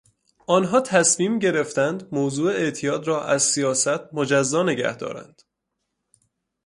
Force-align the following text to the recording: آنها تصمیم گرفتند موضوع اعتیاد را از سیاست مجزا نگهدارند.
آنها 0.47 0.81
تصمیم 0.81 1.39
گرفتند 1.39 2.07
موضوع 2.11 2.51
اعتیاد 2.51 3.07
را 3.07 3.23
از 3.25 3.43
سیاست 3.43 4.13
مجزا 4.13 4.63
نگهدارند. 4.63 5.41